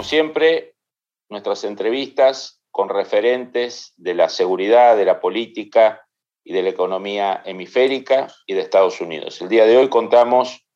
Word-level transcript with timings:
Como 0.00 0.08
siempre, 0.08 0.76
nuestras 1.28 1.62
entrevistas 1.62 2.62
con 2.70 2.88
referentes 2.88 3.92
de 3.98 4.14
la 4.14 4.30
seguridad, 4.30 4.96
de 4.96 5.04
la 5.04 5.20
política 5.20 6.08
y 6.42 6.54
de 6.54 6.62
la 6.62 6.70
economía 6.70 7.42
hemisférica 7.44 8.28
y 8.46 8.54
de 8.54 8.62
Estados 8.62 9.02
Unidos. 9.02 9.42
El 9.42 9.50
día 9.50 9.66
de 9.66 9.76
hoy 9.76 9.90
contamos 9.90 10.66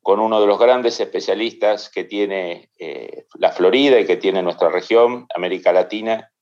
con 0.00 0.18
uno 0.18 0.40
de 0.40 0.46
los 0.46 0.58
grandes 0.58 0.98
especialistas 0.98 1.90
que 1.90 2.04
tiene 2.04 2.70
eh, 2.78 3.26
la 3.34 3.52
Florida 3.52 4.00
y 4.00 4.06
que 4.06 4.16
tiene 4.16 4.42
nuestra 4.42 4.70
región, 4.70 5.26
América 5.36 5.70
Latina, 5.70 6.32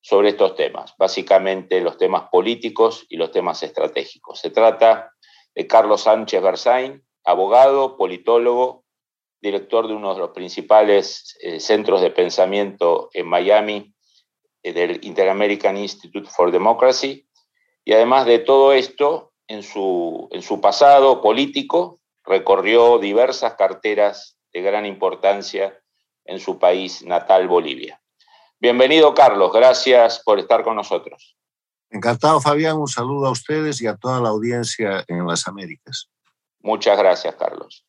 sobre 0.00 0.30
estos 0.30 0.56
temas, 0.56 0.94
básicamente 0.96 1.82
los 1.82 1.98
temas 1.98 2.30
políticos 2.32 3.04
y 3.10 3.18
los 3.18 3.32
temas 3.32 3.62
estratégicos. 3.62 4.40
Se 4.40 4.48
trata 4.48 5.12
de 5.54 5.66
Carlos 5.66 6.04
Sánchez 6.04 6.42
Berzain, 6.42 7.04
abogado, 7.22 7.98
politólogo, 7.98 8.85
director 9.40 9.86
de 9.86 9.94
uno 9.94 10.14
de 10.14 10.20
los 10.20 10.30
principales 10.30 11.36
eh, 11.40 11.60
centros 11.60 12.00
de 12.00 12.10
pensamiento 12.10 13.10
en 13.12 13.26
Miami, 13.26 13.94
eh, 14.62 14.72
del 14.72 15.04
Inter-American 15.04 15.76
Institute 15.76 16.28
for 16.28 16.50
Democracy, 16.50 17.28
y 17.84 17.92
además 17.92 18.26
de 18.26 18.40
todo 18.40 18.72
esto, 18.72 19.32
en 19.46 19.62
su, 19.62 20.28
en 20.32 20.42
su 20.42 20.60
pasado 20.60 21.22
político, 21.22 22.00
recorrió 22.24 22.98
diversas 22.98 23.54
carteras 23.54 24.36
de 24.52 24.62
gran 24.62 24.86
importancia 24.86 25.78
en 26.24 26.40
su 26.40 26.58
país 26.58 27.04
natal, 27.04 27.46
Bolivia. 27.46 28.00
Bienvenido, 28.58 29.14
Carlos. 29.14 29.52
Gracias 29.52 30.20
por 30.24 30.40
estar 30.40 30.64
con 30.64 30.74
nosotros. 30.74 31.36
Encantado, 31.90 32.40
Fabián. 32.40 32.78
Un 32.78 32.88
saludo 32.88 33.28
a 33.28 33.30
ustedes 33.30 33.80
y 33.80 33.86
a 33.86 33.96
toda 33.96 34.20
la 34.20 34.30
audiencia 34.30 35.04
en 35.06 35.26
las 35.26 35.46
Américas. 35.46 36.10
Muchas 36.60 36.98
gracias, 36.98 37.36
Carlos. 37.36 37.85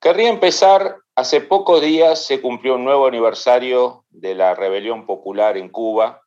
Querría 0.00 0.28
empezar, 0.28 0.98
hace 1.14 1.40
pocos 1.40 1.80
días 1.80 2.24
se 2.24 2.40
cumplió 2.40 2.74
un 2.74 2.84
nuevo 2.84 3.06
aniversario 3.06 4.04
de 4.10 4.34
la 4.34 4.54
rebelión 4.54 5.06
popular 5.06 5.56
en 5.56 5.68
Cuba, 5.68 6.22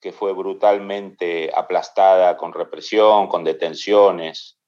que 0.00 0.12
fue 0.12 0.32
brutalmente 0.32 1.50
aplastada 1.54 2.36
con 2.36 2.52
represión, 2.52 3.28
con 3.28 3.44
detenciones, 3.44 4.58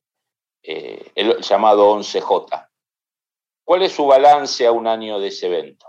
eh, 0.63 1.11
el 1.15 1.41
llamado 1.41 1.97
11J. 1.99 2.69
¿Cuál 3.65 3.83
es 3.83 3.93
su 3.93 4.07
balance 4.07 4.67
a 4.67 4.73
un 4.73 4.87
año 4.87 5.19
de 5.19 5.29
ese 5.29 5.47
evento? 5.47 5.87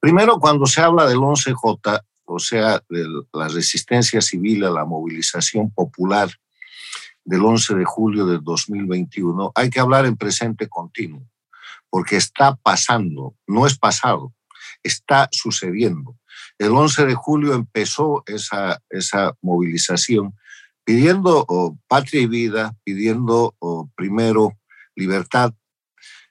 Primero, 0.00 0.38
cuando 0.38 0.66
se 0.66 0.80
habla 0.80 1.06
del 1.06 1.18
11J, 1.18 2.02
o 2.24 2.38
sea, 2.38 2.80
de 2.88 3.06
la 3.32 3.48
resistencia 3.48 4.20
civil 4.20 4.64
a 4.64 4.70
la 4.70 4.84
movilización 4.84 5.70
popular 5.70 6.28
del 7.26 7.44
11 7.44 7.74
de 7.74 7.84
julio 7.84 8.24
del 8.24 8.42
2021, 8.42 9.52
hay 9.54 9.68
que 9.68 9.80
hablar 9.80 10.06
en 10.06 10.16
presente 10.16 10.68
continuo, 10.68 11.28
porque 11.90 12.16
está 12.16 12.54
pasando, 12.54 13.34
no 13.46 13.66
es 13.66 13.76
pasado, 13.76 14.32
está 14.82 15.28
sucediendo. 15.32 16.16
El 16.56 16.70
11 16.70 17.04
de 17.04 17.14
julio 17.14 17.54
empezó 17.54 18.22
esa, 18.26 18.80
esa 18.88 19.36
movilización 19.42 20.34
pidiendo 20.84 21.44
oh, 21.48 21.76
patria 21.88 22.22
y 22.22 22.26
vida, 22.26 22.76
pidiendo 22.84 23.56
oh, 23.58 23.90
primero 23.96 24.52
libertad 24.94 25.52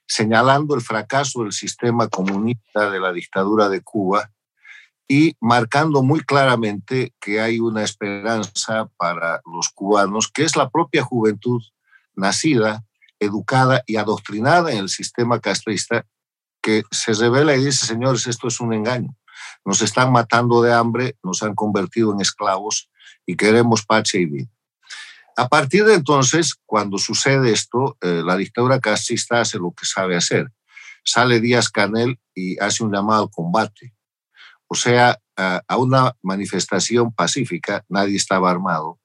señalando 0.07 0.75
el 0.75 0.81
fracaso 0.81 1.43
del 1.43 1.51
sistema 1.51 2.07
comunista 2.07 2.89
de 2.89 2.99
la 2.99 3.11
dictadura 3.11 3.69
de 3.69 3.81
Cuba 3.81 4.31
y 5.07 5.35
marcando 5.39 6.01
muy 6.01 6.21
claramente 6.21 7.13
que 7.19 7.39
hay 7.39 7.59
una 7.59 7.83
esperanza 7.83 8.89
para 8.97 9.41
los 9.45 9.69
cubanos, 9.69 10.31
que 10.31 10.43
es 10.43 10.55
la 10.55 10.69
propia 10.69 11.03
juventud 11.03 11.61
nacida, 12.15 12.83
educada 13.19 13.83
y 13.85 13.97
adoctrinada 13.97 14.71
en 14.71 14.79
el 14.79 14.89
sistema 14.89 15.39
castrista, 15.39 16.05
que 16.61 16.83
se 16.89 17.13
revela 17.13 17.55
y 17.55 17.65
dice, 17.65 17.85
señores, 17.85 18.25
esto 18.27 18.47
es 18.47 18.59
un 18.59 18.73
engaño. 18.73 19.15
Nos 19.63 19.81
están 19.81 20.11
matando 20.11 20.61
de 20.61 20.73
hambre, 20.73 21.17
nos 21.23 21.43
han 21.43 21.53
convertido 21.53 22.11
en 22.11 22.21
esclavos 22.21 22.89
y 23.25 23.35
queremos 23.35 23.85
paz 23.85 24.15
y 24.15 24.25
vida. 24.25 24.49
A 25.37 25.49
partir 25.49 25.85
de 25.85 25.95
entonces, 25.95 26.55
cuando 26.65 26.97
sucede 26.97 27.51
esto, 27.51 27.97
eh, 28.01 28.21
la 28.25 28.37
dictadura 28.37 28.79
castrista 28.79 29.41
hace 29.41 29.59
lo 29.59 29.71
que 29.71 29.85
sabe 29.85 30.15
hacer. 30.15 30.51
Sale 31.03 31.41
Díaz 31.41 31.69
Canel 31.69 32.19
y 32.33 32.57
hace 32.59 32.83
un 32.83 32.93
llamado 32.93 33.23
al 33.23 33.29
combate. 33.29 33.94
O 34.75 34.77
sea, 34.77 35.17
a 35.37 35.77
una 35.77 36.17
manifestación 36.21 37.13
pacífica, 37.13 37.85
nadie 37.87 38.17
estaba 38.17 38.51
armado, 38.51 38.99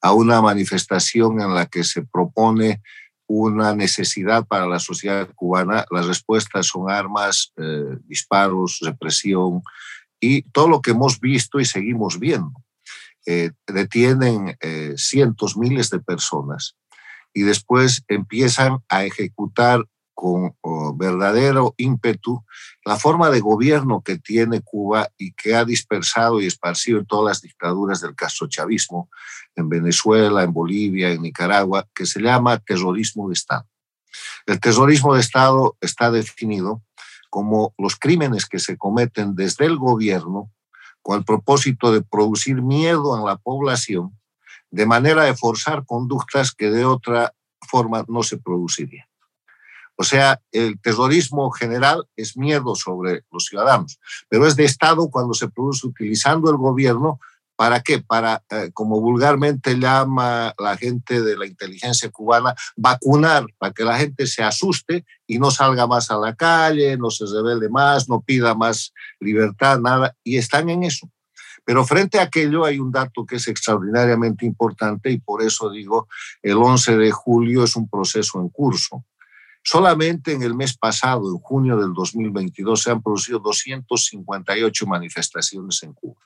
a 0.00 0.14
una 0.14 0.40
manifestación 0.40 1.38
en 1.42 1.54
la 1.54 1.66
que 1.66 1.84
se 1.84 2.00
propone 2.00 2.80
una 3.26 3.74
necesidad 3.74 4.46
para 4.46 4.66
la 4.66 4.78
sociedad 4.78 5.28
cubana, 5.34 5.84
las 5.90 6.06
respuestas 6.06 6.68
son 6.68 6.90
armas, 6.90 7.52
eh, 7.58 7.98
disparos, 8.06 8.78
represión 8.80 9.60
y 10.18 10.44
todo 10.50 10.66
lo 10.66 10.80
que 10.80 10.92
hemos 10.92 11.20
visto 11.20 11.60
y 11.60 11.66
seguimos 11.66 12.18
viendo. 12.18 12.54
Eh, 13.26 13.50
detienen 13.66 14.56
eh, 14.62 14.94
cientos, 14.96 15.58
miles 15.58 15.90
de 15.90 16.00
personas 16.00 16.74
y 17.34 17.42
después 17.42 18.02
empiezan 18.08 18.78
a 18.88 19.04
ejecutar 19.04 19.84
con 20.14 20.54
verdadero 20.96 21.74
ímpetu 21.76 22.44
la 22.84 22.96
forma 22.96 23.30
de 23.30 23.40
gobierno 23.40 24.02
que 24.02 24.18
tiene 24.18 24.60
Cuba 24.60 25.08
y 25.16 25.32
que 25.32 25.54
ha 25.54 25.64
dispersado 25.64 26.40
y 26.40 26.46
esparcido 26.46 26.98
en 26.98 27.06
todas 27.06 27.30
las 27.30 27.42
dictaduras 27.42 28.00
del 28.00 28.14
castrochavismo, 28.14 29.08
en 29.54 29.68
Venezuela, 29.68 30.42
en 30.42 30.52
Bolivia, 30.52 31.10
en 31.10 31.22
Nicaragua, 31.22 31.88
que 31.94 32.06
se 32.06 32.20
llama 32.20 32.58
terrorismo 32.58 33.28
de 33.28 33.34
Estado. 33.34 33.66
El 34.46 34.60
terrorismo 34.60 35.14
de 35.14 35.20
Estado 35.20 35.76
está 35.80 36.10
definido 36.10 36.82
como 37.30 37.74
los 37.78 37.96
crímenes 37.96 38.46
que 38.46 38.58
se 38.58 38.76
cometen 38.76 39.34
desde 39.34 39.64
el 39.64 39.76
gobierno 39.76 40.50
con 41.00 41.18
el 41.18 41.24
propósito 41.24 41.92
de 41.92 42.02
producir 42.02 42.62
miedo 42.62 43.16
en 43.16 43.24
la 43.24 43.36
población, 43.36 44.18
de 44.70 44.86
manera 44.86 45.24
de 45.24 45.34
forzar 45.34 45.84
conductas 45.84 46.52
que 46.52 46.70
de 46.70 46.84
otra 46.84 47.34
forma 47.60 48.04
no 48.08 48.22
se 48.22 48.38
producirían. 48.38 49.06
O 49.96 50.04
sea, 50.04 50.40
el 50.50 50.80
terrorismo 50.80 51.50
general 51.50 52.08
es 52.16 52.36
miedo 52.36 52.74
sobre 52.74 53.24
los 53.30 53.44
ciudadanos, 53.44 53.98
pero 54.28 54.46
es 54.46 54.56
de 54.56 54.64
Estado 54.64 55.10
cuando 55.10 55.34
se 55.34 55.48
produce 55.48 55.86
utilizando 55.86 56.50
el 56.50 56.56
gobierno 56.56 57.20
¿Para 57.62 57.80
qué? 57.80 58.00
Para, 58.00 58.42
eh, 58.50 58.70
como 58.72 59.00
vulgarmente 59.00 59.78
llama 59.78 60.54
la 60.58 60.76
gente 60.76 61.22
de 61.22 61.36
la 61.36 61.46
inteligencia 61.46 62.10
cubana, 62.10 62.54
vacunar, 62.76 63.46
para 63.58 63.72
que 63.72 63.84
la 63.84 63.98
gente 63.98 64.26
se 64.26 64.42
asuste 64.42 65.04
y 65.26 65.38
no 65.38 65.50
salga 65.50 65.86
más 65.86 66.10
a 66.10 66.16
la 66.16 66.34
calle, 66.34 66.96
no 66.96 67.10
se 67.10 67.24
revele 67.26 67.68
más, 67.68 68.08
no 68.08 68.20
pida 68.20 68.54
más 68.54 68.92
libertad, 69.20 69.78
nada, 69.78 70.16
y 70.24 70.38
están 70.38 70.70
en 70.70 70.82
eso. 70.82 71.08
Pero 71.64 71.84
frente 71.84 72.18
a 72.18 72.22
aquello 72.22 72.64
hay 72.64 72.80
un 72.80 72.90
dato 72.90 73.24
que 73.24 73.36
es 73.36 73.46
extraordinariamente 73.46 74.44
importante 74.44 75.12
y 75.12 75.18
por 75.18 75.42
eso 75.42 75.70
digo, 75.70 76.08
el 76.42 76.56
11 76.56 76.96
de 76.96 77.12
julio 77.12 77.64
es 77.64 77.76
un 77.76 77.88
proceso 77.88 78.40
en 78.40 78.48
curso. 78.48 79.04
Solamente 79.62 80.32
en 80.32 80.42
el 80.42 80.54
mes 80.54 80.76
pasado, 80.76 81.30
en 81.30 81.38
junio 81.38 81.76
del 81.76 81.92
2022, 81.94 82.82
se 82.82 82.90
han 82.90 83.02
producido 83.02 83.38
258 83.38 84.86
manifestaciones 84.86 85.82
en 85.82 85.92
Cuba. 85.92 86.20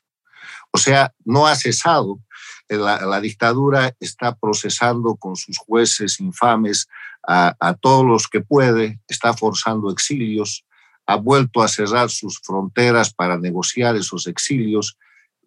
O 0.73 0.79
sea, 0.79 1.13
no 1.25 1.47
ha 1.47 1.55
cesado. 1.55 2.21
La, 2.69 3.21
dictadura 3.21 3.95
está 4.01 4.35
procesando 4.35 5.17
con 5.17 5.37
sus 5.37 5.59
jueces 5.59 6.19
infames 6.21 6.89
a, 7.27 7.75
todos 7.81 8.05
los 8.05 8.29
que 8.29 8.41
puede, 8.41 9.01
está 9.09 9.35
forzando 9.35 9.91
exilios, 9.91 10.65
ha 11.07 11.17
vuelto 11.17 11.63
a 11.63 11.69
cerrar 11.69 12.11
sus 12.11 12.41
fronteras 12.41 13.13
para 13.13 13.39
negociar 13.39 13.97
esos 13.97 14.27
exilios, 14.27 14.97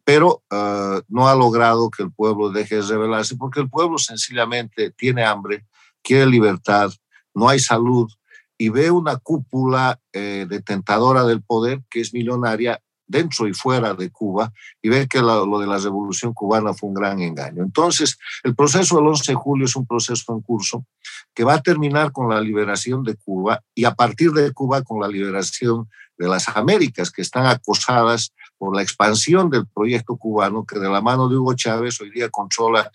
pero 0.04 0.44
uh, 0.52 1.02
no 1.08 1.28
ha 1.28 1.36
logrado 1.36 1.90
que 1.90 2.04
el 2.04 2.12
pueblo 2.12 2.50
deje 2.50 2.76
de 2.78 2.82
rebelarse 2.82 3.36
porque 3.36 3.60
el 3.60 3.70
pueblo 3.70 3.98
sencillamente 3.98 4.92
tiene 4.92 5.24
hambre, 5.24 5.66
quiere 6.02 6.26
libertad, 6.26 6.92
no 7.34 7.50
hay 7.50 7.60
salud 7.60 8.12
y 8.58 8.70
ve 8.70 8.92
una 8.92 9.18
cúpula 9.18 10.00
eh, 10.12 10.46
detentadora 10.50 11.24
del 11.24 11.42
poder 11.42 11.82
que 11.90 12.02
es 12.02 12.14
millonaria 12.14 12.82
dentro 13.10 13.48
y 13.48 13.54
fuera 13.54 13.94
de 13.94 14.12
Cuba 14.12 14.54
y 14.82 14.90
ver 14.90 15.08
que 15.08 15.22
lo, 15.22 15.60
de 15.60 15.68
la 15.68 15.80
revolución 15.80 16.34
cubana 16.34 16.74
fue 16.74 16.90
un 16.90 16.96
gran 16.96 17.20
engaño. 17.20 17.64
Entonces, 17.64 18.18
el 18.44 18.56
proceso 18.56 18.98
del 18.98 19.08
11 19.08 19.32
de 19.32 19.36
julio 19.36 19.66
es 19.66 19.76
un 19.76 19.88
proceso 19.88 20.32
en 20.34 20.42
curso 20.42 20.86
que 21.34 21.44
va 21.44 21.56
a 21.56 21.62
terminar 21.62 22.12
con 22.12 22.30
la 22.30 22.40
liberación 22.40 23.04
de 23.04 23.16
Cuba 23.16 23.62
y 23.74 23.86
a 23.86 23.96
partir 23.96 24.32
de 24.32 24.52
Cuba 24.54 24.84
con 24.84 25.02
la 25.02 25.08
liberación 25.08 25.90
de 26.18 26.28
las 26.28 26.50
Américas, 26.50 27.12
que 27.12 27.22
están 27.22 27.46
acosadas 27.46 28.34
por 28.60 28.76
la 28.76 28.84
expansión 28.84 29.50
del 29.50 29.66
proyecto 29.66 30.18
cubano, 30.18 30.66
que 30.66 30.78
de 30.78 30.90
la 30.90 31.02
mano 31.02 31.30
de 31.30 31.38
Hugo 31.38 31.56
Chávez 31.56 32.00
hoy 32.02 32.12
día 32.12 32.30
controla, 32.30 32.92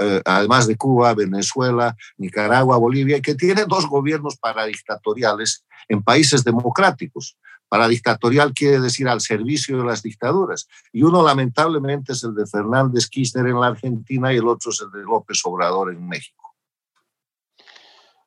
eh, 0.00 0.22
además 0.24 0.66
de 0.66 0.76
Cuba, 0.76 1.14
Venezuela, 1.14 1.94
Nicaragua, 2.16 2.78
Bolivia, 2.78 3.18
y 3.18 3.22
que 3.22 3.34
tiene 3.34 3.66
dos 3.66 3.86
gobiernos 3.86 4.36
paradictatoriales 4.38 5.64
en 5.88 6.02
países 6.02 6.42
democráticos. 6.42 7.36
Paradictatorial 7.68 8.54
quiere 8.54 8.80
decir 8.80 9.06
al 9.06 9.20
servicio 9.20 9.78
de 9.78 9.84
las 9.84 10.02
dictaduras. 10.02 10.66
Y 10.92 11.02
uno 11.02 11.22
lamentablemente 11.22 12.12
es 12.12 12.24
el 12.24 12.34
de 12.34 12.46
Fernández 12.46 13.06
Kirchner 13.08 13.46
en 13.46 13.60
la 13.60 13.68
Argentina 13.68 14.32
y 14.32 14.36
el 14.36 14.48
otro 14.48 14.70
es 14.70 14.80
el 14.80 14.90
de 14.90 15.04
López 15.04 15.40
Obrador 15.44 15.92
en 15.92 16.08
México. 16.08 16.54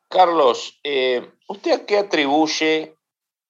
Carlos, 0.08 0.80
eh, 0.84 1.28
¿usted 1.48 1.72
a 1.72 1.86
qué 1.86 1.98
atribuye 1.98 2.96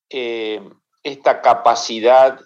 eh, 0.09 0.61
esta 1.03 1.41
capacidad 1.41 2.39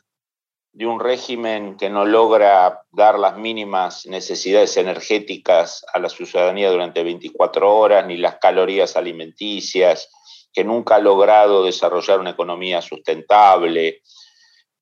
de 0.74 0.86
un 0.86 1.00
régimen 1.00 1.76
que 1.76 1.90
no 1.90 2.06
logra 2.06 2.84
dar 2.92 3.20
las 3.20 3.38
mínimas 3.38 4.06
necesidades 4.06 4.78
energéticas 4.78 5.86
a 5.94 6.00
la 6.00 6.10
ciudadanía 6.10 6.72
durante 6.72 7.04
24 7.04 7.76
horas, 7.76 8.06
ni 8.06 8.18
las 8.18 8.38
calorías 8.38 8.96
alimenticias, 8.96 10.10
que 10.54 10.64
nunca 10.64 10.96
ha 10.96 11.00
logrado 11.00 11.64
desarrollar 11.64 12.20
una 12.20 12.32
economía 12.32 12.82
sustentable, 12.82 14.02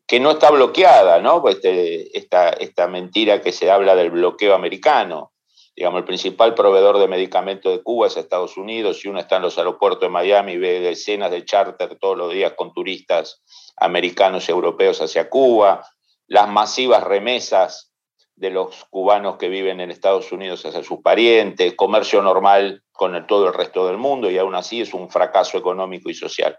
que 0.05 0.19
no 0.19 0.31
está 0.31 0.51
bloqueada, 0.51 1.19
¿no? 1.19 1.41
Pues, 1.41 1.55
este, 1.55 2.17
esta, 2.17 2.49
esta 2.49 2.87
mentira 2.87 3.41
que 3.41 3.51
se 3.51 3.69
habla 3.69 3.95
del 3.95 4.11
bloqueo 4.11 4.53
americano, 4.53 5.33
digamos, 5.75 5.99
el 5.99 6.05
principal 6.05 6.55
proveedor 6.55 6.99
de 6.99 7.07
medicamentos 7.07 7.71
de 7.71 7.81
Cuba 7.83 8.07
es 8.07 8.17
Estados 8.17 8.57
Unidos, 8.57 9.03
y 9.03 9.07
uno 9.07 9.19
está 9.19 9.37
en 9.37 9.43
los 9.43 9.57
aeropuertos 9.57 10.01
de 10.01 10.09
Miami 10.09 10.53
y 10.53 10.57
ve 10.57 10.79
decenas 10.79 11.31
de 11.31 11.45
charters 11.45 11.97
todos 11.99 12.17
los 12.17 12.33
días 12.33 12.53
con 12.55 12.73
turistas 12.73 13.41
americanos 13.77 14.47
y 14.47 14.51
europeos 14.51 15.01
hacia 15.01 15.29
Cuba, 15.29 15.85
las 16.27 16.49
masivas 16.49 17.03
remesas 17.03 17.91
de 18.35 18.49
los 18.51 18.85
cubanos 18.89 19.37
que 19.37 19.49
viven 19.49 19.81
en 19.81 19.91
Estados 19.91 20.31
Unidos 20.31 20.65
hacia 20.65 20.83
sus 20.83 21.01
parientes, 21.01 21.75
comercio 21.75 22.21
normal 22.21 22.83
con 22.91 23.27
todo 23.27 23.47
el 23.47 23.53
resto 23.53 23.87
del 23.87 23.97
mundo, 23.97 24.29
y 24.29 24.37
aún 24.37 24.55
así 24.55 24.81
es 24.81 24.93
un 24.93 25.09
fracaso 25.09 25.57
económico 25.57 26.09
y 26.09 26.13
social. 26.13 26.57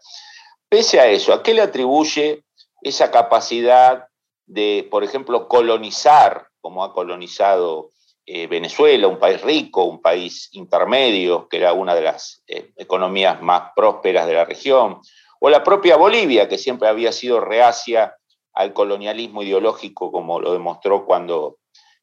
Pese 0.68 1.00
a 1.00 1.06
eso, 1.06 1.32
¿a 1.32 1.42
qué 1.42 1.54
le 1.54 1.62
atribuye 1.62 2.44
esa 2.82 3.10
capacidad 3.10 4.06
de, 4.46 4.86
por 4.90 5.04
ejemplo, 5.04 5.48
colonizar, 5.48 6.48
como 6.60 6.84
ha 6.84 6.92
colonizado 6.92 7.90
eh, 8.32 8.46
Venezuela, 8.46 9.08
un 9.08 9.18
país 9.18 9.42
rico, 9.42 9.82
un 9.82 10.00
país 10.00 10.50
intermedio, 10.52 11.48
que 11.48 11.56
era 11.56 11.72
una 11.72 11.96
de 11.96 12.02
las 12.02 12.44
eh, 12.46 12.70
economías 12.76 13.42
más 13.42 13.72
prósperas 13.74 14.24
de 14.28 14.34
la 14.34 14.44
región, 14.44 15.00
o 15.40 15.50
la 15.50 15.64
propia 15.64 15.96
Bolivia, 15.96 16.48
que 16.48 16.56
siempre 16.56 16.86
había 16.86 17.10
sido 17.10 17.40
reacia 17.40 18.14
al 18.52 18.72
colonialismo 18.72 19.42
ideológico, 19.42 20.12
como 20.12 20.38
lo 20.38 20.52
demostró 20.52 21.06
cuando 21.06 21.58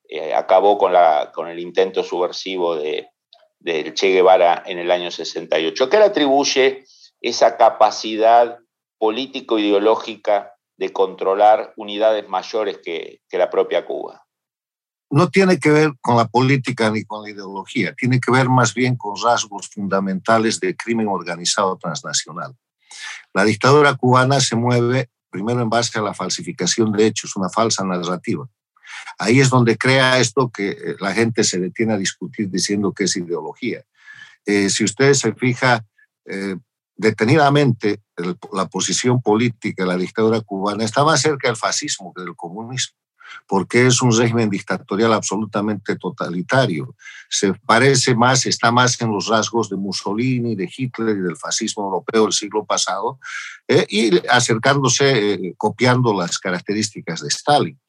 eh, 0.10 0.34
acabó 0.34 0.78
con, 0.78 1.48
el 1.48 1.60
intento 1.60 2.04
subversivo 2.04 2.76
de, 2.76 3.10
del 3.60 3.94
Che 3.94 4.10
Guevara 4.10 4.64
en 4.66 4.80
el 4.80 4.92
año 4.92 5.12
68. 5.12 5.86
¿A 5.86 5.90
qué 5.90 5.98
le 5.98 6.04
atribuye 6.04 6.84
esa 7.22 7.56
capacidad 7.56 8.60
político-ideológica 8.98 10.56
de 10.76 10.92
controlar 10.92 11.72
unidades 11.78 12.28
mayores 12.28 12.80
que 12.80 13.22
la 13.32 13.50
propia 13.50 13.86
Cuba? 13.86 14.27
No 15.10 15.30
tiene 15.30 15.60
que 15.60 15.70
ver 15.70 15.94
con 16.02 16.18
la 16.18 16.28
política 16.28 16.90
ni 16.92 17.04
con 17.04 17.24
la 17.24 17.30
ideología, 17.30 17.94
tiene 17.94 18.20
que 18.20 18.32
ver 18.32 18.50
más 18.50 18.74
bien 18.74 18.96
con 18.96 19.16
rasgos 19.22 19.70
fundamentales 19.70 20.60
del 20.60 20.76
crimen 20.76 21.08
organizado 21.08 21.78
transnacional. 21.78 22.56
La 23.34 23.44
dictadura 23.44 23.96
cubana 23.96 24.40
se 24.40 24.56
mueve 24.56 25.10
primero 25.30 25.62
en 25.62 25.70
base 25.70 25.98
a 26.00 26.02
la 26.02 26.14
falsificación 26.14 26.92
de 26.92 27.06
hechos, 27.06 27.36
una 27.36 27.50
falsa 27.50 27.84
narrativa. 27.84 28.48
Ahí 29.18 29.40
es 29.40 29.50
donde 29.50 29.78
crea 29.78 30.20
esto 30.20 30.50
que 30.50 30.70
eh, 30.70 30.96
la 31.00 31.14
gente 31.14 31.44
se 31.44 31.60
detiene 31.60 31.94
a 31.94 31.98
discutir 31.98 32.50
diciendo 32.50 32.94
que 32.94 33.06
es 33.06 33.16
ideología. 33.16 33.84
Eh, 34.46 34.70
si 34.70 34.84
usted 34.84 35.14
se 35.14 35.34
fija 35.34 35.86
eh, 36.26 36.56
detenidamente, 36.96 38.02
la 38.52 38.68
posición 38.68 39.22
política 39.22 39.84
de 39.84 39.90
la 39.90 39.98
dictadura 39.98 40.42
cubana 40.42 40.84
está 40.84 41.04
más 41.04 41.22
cerca 41.22 41.48
del 41.48 41.58
fascismo 41.58 42.14
que 42.14 42.24
del 42.24 42.36
comunismo 42.36 42.98
porque 43.48 43.88
es 43.88 44.02
un 44.02 44.16
régimen 44.16 44.50
dictatorial 44.50 45.14
absolutamente 45.14 45.96
totalitario. 45.96 46.96
Se 47.30 47.54
parece 47.54 48.16
más, 48.16 48.46
está 48.46 48.72
más 48.72 49.00
en 49.02 49.12
los 49.12 49.28
rasgos 49.28 49.70
de 49.70 49.76
Mussolini, 49.76 50.56
de 50.56 50.70
Hitler 50.76 51.18
y 51.18 51.22
del 51.22 51.38
fascismo 51.38 51.86
europeo 51.86 52.24
del 52.24 52.34
siglo 52.34 52.66
pasado, 52.66 53.20
eh, 53.68 53.86
y 53.90 54.28
acercándose, 54.28 55.34
eh, 55.34 55.54
copiando 55.58 56.14
las 56.14 56.40
características 56.40 57.22
de 57.22 57.28
Stalin. 57.28 57.80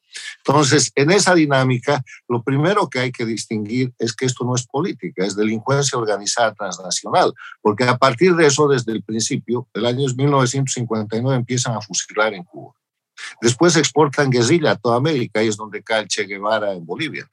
Entonces, 0.45 0.91
en 0.95 1.11
esa 1.11 1.35
dinámica, 1.35 2.03
lo 2.27 2.43
primero 2.43 2.89
que 2.89 2.99
hay 2.99 3.11
que 3.11 3.25
distinguir 3.25 3.93
es 3.99 4.15
que 4.15 4.25
esto 4.25 4.45
no 4.45 4.55
es 4.55 4.65
política, 4.65 5.25
es 5.25 5.35
delincuencia 5.35 5.97
organizada 5.97 6.53
transnacional, 6.53 7.33
porque 7.61 7.83
a 7.83 7.97
partir 7.97 8.35
de 8.35 8.47
eso, 8.47 8.67
desde 8.67 8.91
el 8.91 9.03
principio, 9.03 9.67
el 9.73 9.85
año 9.85 10.07
1959, 10.15 11.35
empiezan 11.35 11.75
a 11.75 11.81
fusilar 11.81 12.33
en 12.33 12.43
Cuba. 12.43 12.73
Después 13.41 13.75
exportan 13.75 14.29
guerrilla 14.29 14.71
a 14.71 14.75
toda 14.75 14.97
América 14.97 15.43
y 15.43 15.47
es 15.47 15.57
donde 15.57 15.83
cae 15.83 16.01
el 16.01 16.07
Che 16.07 16.25
Guevara 16.25 16.73
en 16.73 16.85
Bolivia. 16.85 17.29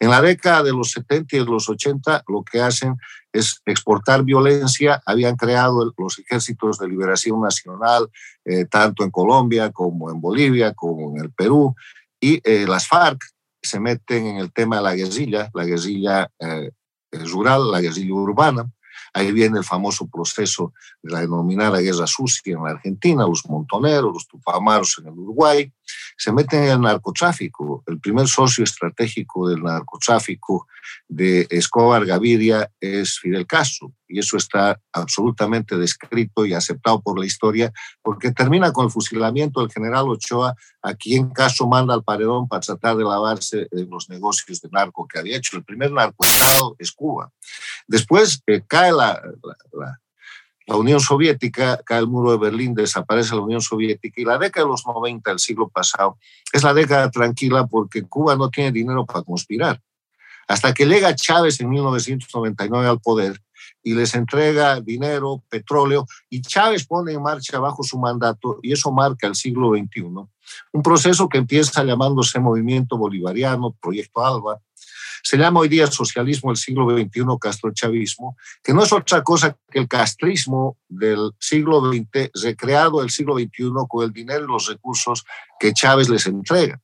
En 0.00 0.10
la 0.10 0.20
década 0.20 0.62
de 0.62 0.72
los 0.72 0.90
70 0.90 1.36
y 1.36 1.38
de 1.38 1.44
los 1.44 1.68
80 1.68 2.24
lo 2.28 2.42
que 2.42 2.60
hacen 2.60 2.96
es 3.32 3.60
exportar 3.64 4.22
violencia. 4.22 5.02
Habían 5.06 5.36
creado 5.36 5.92
los 5.96 6.18
ejércitos 6.18 6.78
de 6.78 6.88
liberación 6.88 7.40
nacional, 7.40 8.08
eh, 8.44 8.64
tanto 8.66 9.04
en 9.04 9.10
Colombia 9.10 9.70
como 9.70 10.10
en 10.10 10.20
Bolivia, 10.20 10.72
como 10.72 11.14
en 11.16 11.22
el 11.22 11.30
Perú. 11.32 11.74
Y 12.20 12.40
eh, 12.44 12.66
las 12.66 12.86
FARC 12.86 13.22
se 13.62 13.80
meten 13.80 14.26
en 14.26 14.36
el 14.36 14.52
tema 14.52 14.76
de 14.76 14.82
la 14.82 14.94
guerrilla, 14.94 15.50
la 15.54 15.64
guerrilla 15.64 16.30
eh, 16.38 16.70
rural, 17.12 17.70
la 17.70 17.80
guerrilla 17.80 18.14
urbana. 18.14 18.70
Ahí 19.14 19.30
viene 19.30 19.58
el 19.58 19.64
famoso 19.64 20.08
proceso 20.08 20.74
de 21.00 21.12
la 21.12 21.20
denominada 21.20 21.78
guerra 21.80 22.06
sucia 22.06 22.52
en 22.52 22.64
la 22.64 22.70
Argentina, 22.70 23.26
los 23.26 23.46
montoneros, 23.46 24.12
los 24.12 24.26
tupamaros 24.26 24.96
en 24.98 25.06
el 25.06 25.12
Uruguay, 25.12 25.72
se 26.16 26.32
meten 26.32 26.64
en 26.64 26.70
el 26.70 26.80
narcotráfico. 26.80 27.84
El 27.86 28.00
primer 28.00 28.26
socio 28.26 28.64
estratégico 28.64 29.48
del 29.48 29.62
narcotráfico 29.62 30.66
de 31.08 31.46
Escobar 31.48 32.04
Gaviria 32.04 32.70
es 32.80 33.20
Fidel 33.20 33.46
Castro, 33.46 33.92
y 34.08 34.18
eso 34.18 34.36
está 34.36 34.80
absolutamente 34.92 35.76
descrito 35.76 36.44
y 36.44 36.54
aceptado 36.54 37.00
por 37.00 37.18
la 37.18 37.26
historia, 37.26 37.72
porque 38.02 38.32
termina 38.32 38.72
con 38.72 38.86
el 38.86 38.90
fusilamiento 38.90 39.60
del 39.60 39.70
general 39.70 40.08
Ochoa, 40.08 40.54
a 40.82 40.94
quien 40.94 41.30
Castro 41.30 41.66
manda 41.66 41.94
al 41.94 42.04
paredón 42.04 42.48
para 42.48 42.60
tratar 42.60 42.96
de 42.96 43.04
lavarse 43.04 43.68
los 43.70 44.08
negocios 44.08 44.60
de 44.60 44.68
narco 44.70 45.06
que 45.06 45.18
había 45.18 45.36
hecho. 45.36 45.56
El 45.56 45.64
primer 45.64 45.92
narcoestado 45.92 46.76
es 46.78 46.92
Cuba. 46.92 47.30
Después 47.86 48.42
eh, 48.46 48.62
cae 48.66 48.92
la, 48.92 49.20
la, 49.72 50.00
la, 50.66 50.76
Unión 50.76 51.00
Soviética, 51.00 51.80
cae 51.84 52.00
el 52.00 52.06
muro 52.06 52.32
de 52.32 52.38
Berlín, 52.38 52.74
desaparece 52.74 53.34
la 53.34 53.42
Unión 53.42 53.60
Soviética 53.60 54.20
y 54.20 54.24
la 54.24 54.38
década 54.38 54.66
de 54.66 54.70
los 54.70 54.86
90 54.86 55.30
del 55.30 55.38
siglo 55.38 55.68
pasado 55.68 56.18
es 56.52 56.62
la 56.62 56.74
década 56.74 57.10
tranquila 57.10 57.66
porque 57.66 58.02
Cuba 58.02 58.36
no 58.36 58.50
tiene 58.50 58.72
dinero 58.72 59.04
para 59.04 59.22
conspirar. 59.22 59.80
Hasta 60.46 60.74
que 60.74 60.86
llega 60.86 61.14
Chávez 61.14 61.60
en 61.60 61.70
1999 61.70 62.86
al 62.86 63.00
poder 63.00 63.40
y 63.82 63.94
les 63.94 64.14
entrega 64.14 64.80
dinero, 64.80 65.42
petróleo, 65.48 66.06
y 66.28 66.42
Chávez 66.42 66.86
pone 66.86 67.12
en 67.12 67.22
marcha 67.22 67.58
bajo 67.58 67.82
su 67.82 67.98
mandato, 67.98 68.58
y 68.62 68.72
eso 68.72 68.92
marca 68.92 69.26
el 69.26 69.34
siglo 69.34 69.70
XXI, 69.70 70.02
un 70.72 70.82
proceso 70.82 71.28
que 71.28 71.38
empieza 71.38 71.84
llamándose 71.84 72.38
Movimiento 72.38 72.96
Bolivariano, 72.96 73.76
Proyecto 73.80 74.24
ALBA, 74.24 74.60
se 75.22 75.38
llama 75.38 75.60
hoy 75.60 75.68
día 75.68 75.86
socialismo 75.86 76.50
del 76.50 76.58
siglo 76.58 76.86
XXI, 76.90 77.22
castrochavismo, 77.40 78.36
que 78.62 78.74
no 78.74 78.82
es 78.82 78.92
otra 78.92 79.22
cosa 79.22 79.56
que 79.70 79.78
el 79.78 79.88
castrismo 79.88 80.76
del 80.86 81.32
siglo 81.38 81.80
XX, 81.80 82.30
recreado 82.42 83.02
el 83.02 83.08
siglo 83.08 83.36
XXI 83.36 83.72
con 83.88 84.04
el 84.04 84.12
dinero 84.12 84.44
y 84.44 84.48
los 84.48 84.66
recursos 84.66 85.24
que 85.58 85.72
Chávez 85.72 86.10
les 86.10 86.26
entrega. 86.26 86.78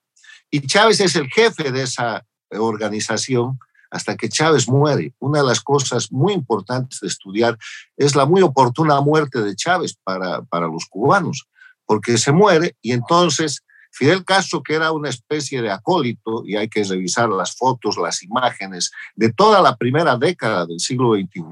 Y 0.50 0.66
Chávez 0.66 1.00
es 1.00 1.16
el 1.16 1.28
jefe 1.28 1.70
de 1.70 1.82
esa 1.82 2.24
organización 2.50 3.58
hasta 3.90 4.16
que 4.16 4.28
Chávez 4.28 4.68
muere. 4.68 5.14
Una 5.18 5.40
de 5.40 5.46
las 5.46 5.60
cosas 5.60 6.12
muy 6.12 6.32
importantes 6.32 7.00
de 7.00 7.08
estudiar 7.08 7.58
es 7.96 8.14
la 8.14 8.24
muy 8.24 8.42
oportuna 8.42 9.00
muerte 9.00 9.40
de 9.42 9.54
Chávez 9.56 9.96
para, 10.02 10.42
para 10.42 10.66
los 10.66 10.86
cubanos, 10.86 11.46
porque 11.84 12.18
se 12.18 12.32
muere 12.32 12.76
y 12.80 12.92
entonces 12.92 13.64
Fidel 13.92 14.24
Castro, 14.24 14.62
que 14.62 14.74
era 14.74 14.92
una 14.92 15.08
especie 15.08 15.60
de 15.62 15.70
acólito, 15.70 16.44
y 16.46 16.56
hay 16.56 16.68
que 16.68 16.84
revisar 16.84 17.28
las 17.28 17.56
fotos, 17.56 17.96
las 17.96 18.22
imágenes 18.22 18.92
de 19.16 19.32
toda 19.32 19.60
la 19.60 19.76
primera 19.76 20.16
década 20.16 20.64
del 20.64 20.78
siglo 20.78 21.14
XXI, 21.14 21.42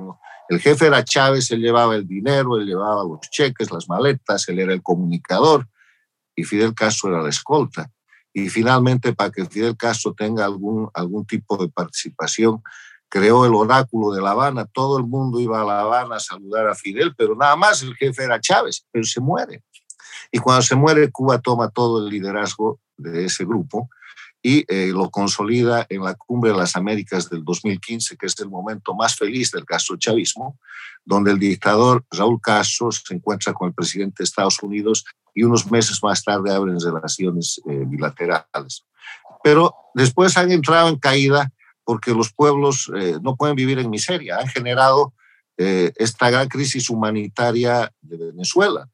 el 0.48 0.60
jefe 0.60 0.86
era 0.86 1.04
Chávez, 1.04 1.50
él 1.50 1.60
llevaba 1.60 1.94
el 1.94 2.08
dinero, 2.08 2.56
él 2.56 2.66
llevaba 2.66 3.04
los 3.04 3.20
cheques, 3.30 3.70
las 3.70 3.88
maletas, 3.88 4.48
él 4.48 4.58
era 4.60 4.72
el 4.72 4.82
comunicador, 4.82 5.68
y 6.34 6.44
Fidel 6.44 6.74
Castro 6.74 7.10
era 7.10 7.22
la 7.22 7.28
escolta. 7.28 7.90
Y 8.32 8.48
finalmente, 8.48 9.14
para 9.14 9.30
que 9.30 9.46
Fidel 9.46 9.76
Castro 9.76 10.14
tenga 10.14 10.44
algún, 10.44 10.90
algún 10.94 11.26
tipo 11.26 11.56
de 11.56 11.68
participación, 11.68 12.62
creó 13.08 13.46
el 13.46 13.54
oráculo 13.54 14.12
de 14.12 14.20
La 14.20 14.32
Habana. 14.32 14.66
Todo 14.66 14.98
el 14.98 15.04
mundo 15.04 15.40
iba 15.40 15.60
a 15.60 15.64
La 15.64 15.80
Habana 15.80 16.16
a 16.16 16.20
saludar 16.20 16.68
a 16.68 16.74
Fidel, 16.74 17.14
pero 17.16 17.34
nada 17.34 17.56
más 17.56 17.82
el 17.82 17.94
jefe 17.94 18.24
era 18.24 18.40
Chávez, 18.40 18.86
pero 18.90 19.04
se 19.04 19.20
muere. 19.20 19.62
Y 20.30 20.38
cuando 20.38 20.62
se 20.62 20.74
muere, 20.74 21.10
Cuba 21.10 21.40
toma 21.40 21.70
todo 21.70 22.04
el 22.04 22.10
liderazgo 22.10 22.80
de 22.96 23.24
ese 23.24 23.44
grupo 23.44 23.88
y 24.42 24.64
eh, 24.68 24.92
lo 24.92 25.10
consolida 25.10 25.86
en 25.88 26.02
la 26.02 26.14
Cumbre 26.14 26.52
de 26.52 26.56
las 26.56 26.76
Américas 26.76 27.28
del 27.28 27.44
2015, 27.44 28.16
que 28.16 28.26
es 28.26 28.38
el 28.38 28.48
momento 28.48 28.94
más 28.94 29.16
feliz 29.16 29.50
del 29.50 29.64
chavismo, 29.98 30.58
donde 31.04 31.32
el 31.32 31.38
dictador 31.38 32.04
Raúl 32.10 32.40
Castro 32.40 32.92
se 32.92 33.14
encuentra 33.14 33.52
con 33.52 33.68
el 33.68 33.74
presidente 33.74 34.16
de 34.18 34.24
Estados 34.24 34.62
Unidos 34.62 35.04
y 35.34 35.44
unos 35.44 35.70
meses 35.70 36.02
más 36.02 36.22
tarde 36.22 36.52
abren 36.52 36.80
relaciones 36.80 37.60
eh, 37.68 37.84
bilaterales. 37.86 38.84
Pero 39.42 39.74
después 39.94 40.36
han 40.36 40.50
entrado 40.50 40.88
en 40.88 40.98
caída 40.98 41.50
porque 41.84 42.12
los 42.12 42.32
pueblos 42.32 42.90
eh, 42.96 43.18
no 43.22 43.36
pueden 43.36 43.56
vivir 43.56 43.78
en 43.78 43.90
miseria. 43.90 44.38
Han 44.38 44.48
generado 44.48 45.14
esta 45.60 46.30
gran 46.30 46.46
crisis 46.46 46.88
humanitaria 46.88 47.92
de 48.00 48.16
Venezuela 48.16 48.88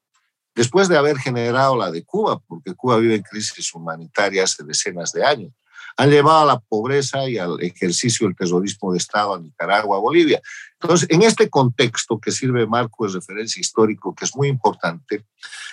después 0.54 0.88
de 0.88 0.96
haber 0.96 1.18
generado 1.18 1.76
la 1.76 1.90
de 1.90 2.04
Cuba, 2.04 2.40
porque 2.46 2.74
Cuba 2.74 2.98
vive 2.98 3.16
en 3.16 3.22
crisis 3.22 3.74
humanitaria 3.74 4.44
hace 4.44 4.62
decenas 4.64 5.12
de 5.12 5.24
años, 5.24 5.52
han 5.96 6.10
llevado 6.10 6.40
a 6.40 6.46
la 6.54 6.60
pobreza 6.60 7.28
y 7.28 7.38
al 7.38 7.62
ejercicio 7.62 8.26
del 8.26 8.36
terrorismo 8.36 8.92
de 8.92 8.98
Estado 8.98 9.34
a 9.34 9.38
Nicaragua, 9.38 9.98
Bolivia. 9.98 10.40
Entonces, 10.80 11.08
en 11.10 11.22
este 11.22 11.48
contexto 11.48 12.18
que 12.18 12.32
sirve 12.32 12.66
marco 12.66 13.06
de 13.06 13.14
referencia 13.14 13.60
histórico, 13.60 14.14
que 14.14 14.24
es 14.24 14.34
muy 14.34 14.48
importante, 14.48 15.24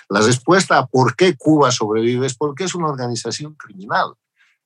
la 0.08 0.20
respuesta 0.20 0.78
a 0.78 0.86
por 0.86 1.16
qué 1.16 1.36
Cuba 1.36 1.70
sobrevive 1.72 2.26
es 2.26 2.34
porque 2.34 2.64
es 2.64 2.74
una 2.74 2.88
organización 2.88 3.54
criminal. 3.54 4.14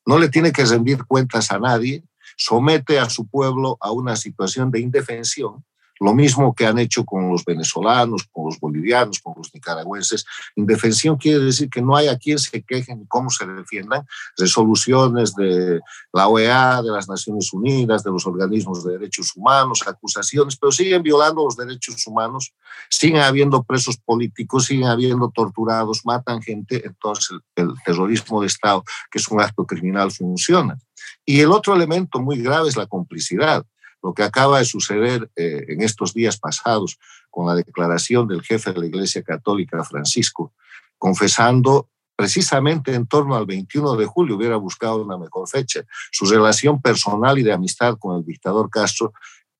No 0.04 0.18
le 0.18 0.28
tiene 0.28 0.52
que 0.52 0.64
rendir 0.64 1.04
cuentas 1.04 1.50
a 1.50 1.58
nadie, 1.58 2.04
somete 2.36 2.98
a 2.98 3.08
su 3.08 3.26
pueblo 3.26 3.78
a 3.80 3.90
una 3.92 4.14
situación 4.16 4.70
de 4.70 4.80
indefensión 4.80 5.64
lo 6.00 6.14
mismo 6.14 6.54
que 6.54 6.66
han 6.66 6.78
hecho 6.78 7.04
con 7.04 7.30
los 7.30 7.44
venezolanos, 7.44 8.28
con 8.32 8.46
los 8.46 8.60
bolivianos, 8.60 9.20
con 9.20 9.34
los 9.36 9.52
nicaragüenses. 9.54 10.24
Indefensión 10.54 11.16
quiere 11.16 11.40
decir 11.40 11.70
que 11.70 11.82
no 11.82 11.96
hay 11.96 12.08
a 12.08 12.18
quien 12.18 12.38
se 12.38 12.62
quejen 12.62 13.00
ni 13.00 13.06
cómo 13.06 13.30
se 13.30 13.46
defiendan. 13.46 14.06
Resoluciones 14.36 15.34
de 15.34 15.80
la 16.12 16.28
OEA, 16.28 16.82
de 16.82 16.90
las 16.90 17.08
Naciones 17.08 17.52
Unidas, 17.52 18.02
de 18.02 18.10
los 18.10 18.26
organismos 18.26 18.84
de 18.84 18.92
derechos 18.92 19.32
humanos, 19.36 19.82
acusaciones, 19.86 20.56
pero 20.56 20.72
siguen 20.72 21.02
violando 21.02 21.44
los 21.44 21.56
derechos 21.56 22.06
humanos, 22.06 22.52
siguen 22.90 23.22
habiendo 23.22 23.62
presos 23.62 23.96
políticos, 23.96 24.66
siguen 24.66 24.88
habiendo 24.88 25.30
torturados, 25.30 26.04
matan 26.04 26.42
gente. 26.42 26.82
Entonces 26.84 27.30
el, 27.30 27.64
el 27.64 27.74
terrorismo 27.84 28.40
de 28.40 28.48
Estado, 28.48 28.84
que 29.10 29.18
es 29.18 29.28
un 29.28 29.40
acto 29.40 29.64
criminal, 29.64 30.10
funciona. 30.10 30.78
Y 31.24 31.40
el 31.40 31.50
otro 31.50 31.74
elemento 31.74 32.20
muy 32.20 32.40
grave 32.40 32.68
es 32.68 32.76
la 32.76 32.86
complicidad 32.86 33.64
lo 34.02 34.14
que 34.14 34.22
acaba 34.22 34.58
de 34.58 34.64
suceder 34.64 35.30
eh, 35.36 35.64
en 35.68 35.82
estos 35.82 36.14
días 36.14 36.38
pasados 36.38 36.98
con 37.30 37.46
la 37.46 37.54
declaración 37.54 38.28
del 38.28 38.42
jefe 38.42 38.72
de 38.72 38.80
la 38.80 38.86
Iglesia 38.86 39.22
Católica, 39.22 39.82
Francisco, 39.84 40.54
confesando 40.98 41.88
precisamente 42.16 42.94
en 42.94 43.06
torno 43.06 43.36
al 43.36 43.46
21 43.46 43.96
de 43.96 44.06
julio, 44.06 44.36
hubiera 44.36 44.56
buscado 44.56 45.04
una 45.04 45.18
mejor 45.18 45.48
fecha, 45.48 45.84
su 46.10 46.24
relación 46.24 46.80
personal 46.80 47.38
y 47.38 47.42
de 47.42 47.52
amistad 47.52 47.96
con 47.98 48.16
el 48.16 48.24
dictador 48.24 48.70
Castro 48.70 49.12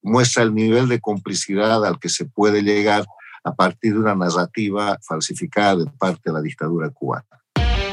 muestra 0.02 0.42
el 0.42 0.54
nivel 0.54 0.88
de 0.88 1.00
complicidad 1.00 1.84
al 1.84 1.98
que 1.98 2.08
se 2.08 2.24
puede 2.24 2.62
llegar 2.62 3.04
a 3.44 3.54
partir 3.54 3.92
de 3.92 4.00
una 4.00 4.14
narrativa 4.14 4.98
falsificada 5.02 5.76
de 5.76 5.90
parte 5.90 6.22
de 6.24 6.32
la 6.32 6.40
dictadura 6.40 6.90
cubana. 6.90 7.24